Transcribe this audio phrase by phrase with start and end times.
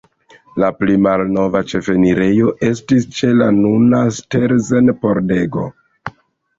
[0.61, 5.73] La pli malnova ĉefenirejo estis ĉe la nuna Stelzen-pordego.